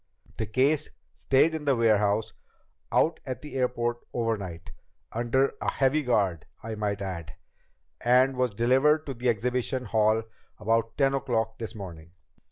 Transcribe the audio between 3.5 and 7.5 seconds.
airport overnight under a heavy guard, I might add